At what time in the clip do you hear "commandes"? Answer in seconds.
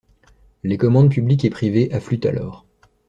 0.79-1.11